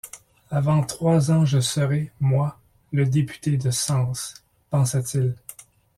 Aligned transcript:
Avant 0.49 0.81
trois 0.83 1.29
ans 1.29 1.45
je 1.45 1.59
serai, 1.59 2.11
moi, 2.19 2.57
le 2.91 3.05
député 3.05 3.55
de 3.57 3.69
Sens, 3.69 4.43
pensa-t-il. 4.71 5.35